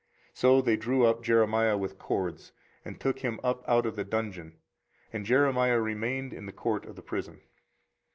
24:038:013 0.31 0.37
So 0.39 0.61
they 0.63 0.77
drew 0.77 1.05
up 1.05 1.21
Jeremiah 1.21 1.77
with 1.77 1.99
cords, 1.99 2.53
and 2.83 2.99
took 2.99 3.19
him 3.19 3.39
up 3.43 3.63
out 3.69 3.85
of 3.85 3.95
the 3.95 4.03
dungeon: 4.03 4.57
and 5.13 5.27
Jeremiah 5.27 5.79
remained 5.79 6.33
in 6.33 6.47
the 6.47 6.51
court 6.51 6.85
of 6.85 6.95
the 6.95 7.03
prison. 7.03 7.41